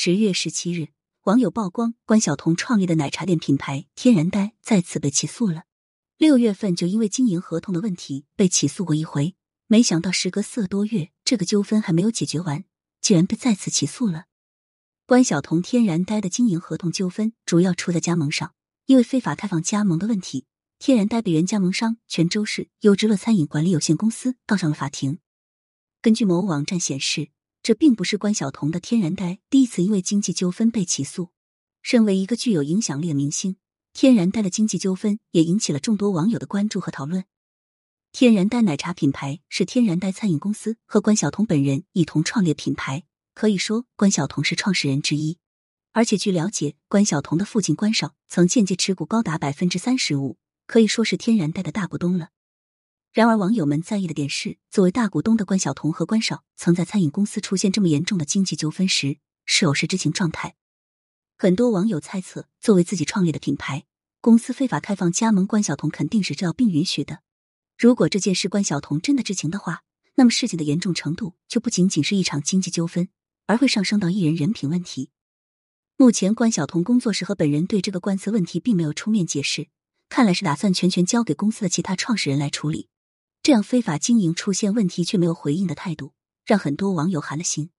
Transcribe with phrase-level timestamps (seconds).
[0.00, 0.90] 十月十七日，
[1.24, 5.64] 网友曝光关晓彤创立的奶茶店品牌“天然呆”再次被起诉了。
[6.18, 9.34] 六月份就因为经营合同的问题被起诉过一回，
[9.66, 12.64] 没想到时隔四个多月，这个纠纷还没有解决完，
[13.00, 14.26] 竟然被再次起诉了。
[15.04, 18.54] 关晓彤“天然呆”的经营合同纠纷主要出在加盟上，
[18.86, 20.46] 因为非法开放加盟的问题，
[20.78, 25.18] 天然呆被原加盟商泉州市优之乐餐饮管理有限公司告上了法庭。
[26.00, 27.30] 根据某网站显示。
[27.68, 31.32] 这并不是关晓彤的天然呆第一次因为经济纠纷被起诉。
[31.82, 33.56] 身为一个具有影响力的明星，
[33.92, 37.26] 天然呆的经济纠纷也引起了众多网友的关注和讨论。
[38.10, 43.04] 天然呆奶茶品牌是天然呆餐饮公司和关晓彤本人一同创立品牌，
[43.34, 45.36] 可以说关晓彤是创始人之一。
[45.92, 52.30] 而且据了解，关晓彤的父亲关少曾间接持股高达百分之三十五，可以说是天然呆的大股东了。
[53.12, 60.54] 然而，网友们在意的点是，作为大股东的关晓彤和关少，曾在餐饮公司出现这么严重的经济纠纷时，是否是知情状态？
[61.36, 63.86] 很多网友猜测，作为自己创立的品牌，
[64.20, 67.20] 公司非法开放加盟，关晓彤肯定是知道并允许的。
[67.78, 69.84] 如果这件事关晓彤真的知情的话，
[70.16, 73.08] 那么事情的严重程度就不仅仅是一场经济纠纷，
[73.46, 75.10] 而会上升到艺人人品问题。
[75.96, 79.68] 目前，关晓彤工作室和本人对这个官司问题并没有出面解释，
[80.08, 82.88] 看来是打算全权交给公司的其他创始人来处理。
[83.48, 86.12] 这样非法经营出现问题却没有回应的态度，
[86.44, 87.70] 让很多网友寒了心。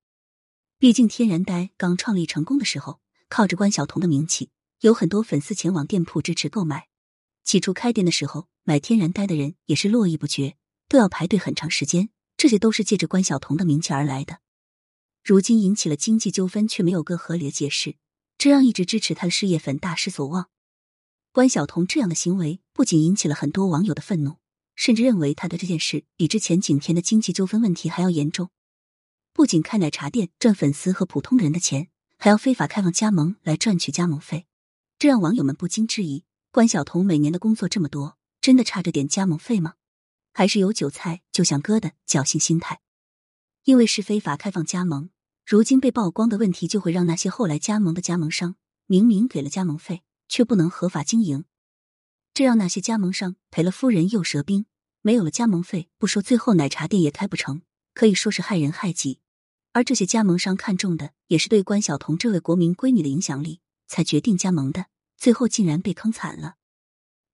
[0.80, 6.88] 毕竟天然呆刚创立成功的时候，靠着关晓彤的名气，有很多粉丝前往店铺支持购买。
[7.44, 10.56] 起初开店的时候，买天然呆的人也是络绎不绝，
[10.88, 12.10] 都要排队很长时间。
[12.36, 14.40] 这些都是借着关晓彤的名气而来的。
[15.24, 17.96] 如今引起了经济纠纷，却没有个合理的解释，
[18.40, 20.50] 这让一直支持他的事业粉大失所望。
[21.32, 24.39] 关晓彤这样的行为，不仅引起了很多网友的愤怒。
[24.80, 28.50] 甚至认为他的这件事比之前景甜的经济纠纷问题还要严重。
[29.34, 34.48] 不仅开奶茶店赚粉丝和普通人的钱，还要非法开放加盟来赚取加盟费，
[34.98, 39.74] 这让网友们不禁质疑：关晓彤每年的工作这么多，真的差这点加盟费吗？
[40.32, 42.80] 还是有韭菜就想割的侥幸心态？
[43.66, 45.10] 因为是非法开放加盟，
[45.46, 48.56] 如今被曝光的问题就会让那些后来加盟的加盟商
[48.86, 51.44] 明明给了加盟费，却不能合法经营。
[52.40, 54.66] 这让那些加盟商赔了夫人又折兵，
[55.02, 57.64] 没有了加盟费，不说最后奶茶店也开不成，
[57.94, 59.20] 可以说是害人害己。
[59.74, 64.86] 而这些加盟商看中的也是对关晓彤这位国民闺女的影响力，才决定加盟的，
[65.18, 66.56] 最后竟然被坑惨了。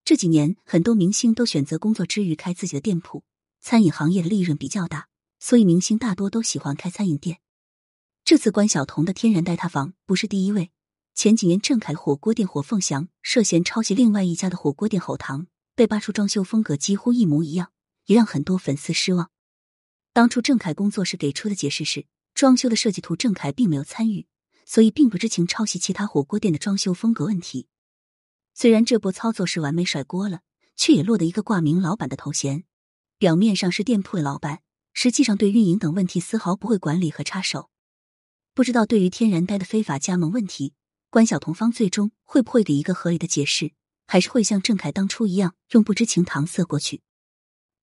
[0.03, 3.23] 这几年很多明星都选择工作之余开自己的店铺，
[3.61, 7.41] 餐饮行业的利润比较大，所以明星大多都喜欢开餐饮店。
[8.23, 10.71] 这次关晓彤的天然呆塌房不是第一位。
[11.15, 17.71] 前几年，郑恺火锅店火凤祥涉嫌抄袭另外一家的火锅店吼堂，被扒出装修风格几乎一模一样，
[18.07, 19.31] 也让很多粉丝失望。
[20.11, 24.27] 当初郑恺工作室给出的解释是，装修的设计图郑恺并没有参与，
[24.65, 27.67] 所以并不知情抄袭其他火锅店的装修风格问题。
[28.53, 30.41] 虽然这波操作是完美甩锅了，
[30.75, 32.65] 却也落得一个挂名老板的头衔。
[33.17, 34.59] 表面上是店铺的老板，
[34.91, 37.69] 实际上对运营等问题丝毫不会管理和插手。
[38.53, 40.73] 不知道对于天然呆的非法加盟问题。
[41.09, 43.71] 关晓彤方最终会不会给一个合理的解释，
[44.05, 47.01] 还是会像郑恺当初一样用不知情搪塞过去？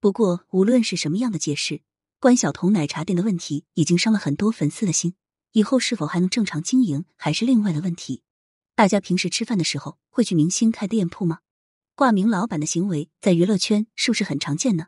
[0.00, 1.82] 不过无论是什么样的解释，
[2.20, 5.14] 关晓彤奶茶店的问题已经伤了很多粉丝的心，
[5.52, 8.22] 以后是否还能正常经营还是另外的问题。
[8.74, 11.40] 大家平时吃饭的时候会去明星开店铺吗？
[11.94, 14.86] 挂名老板的行为在娱乐圈是不是很常见呢？